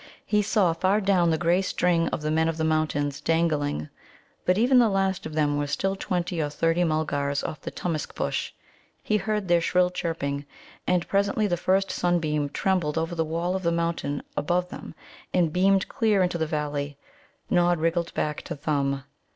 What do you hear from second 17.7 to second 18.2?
wriggled